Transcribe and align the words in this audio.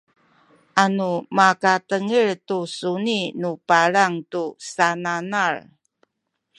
anu 0.83 1.11
makatengil 1.37 2.29
tu 2.47 2.57
suni 2.77 3.19
nu 3.41 3.49
palang 3.67 4.13
tu 4.31 4.43
sananal 4.71 5.55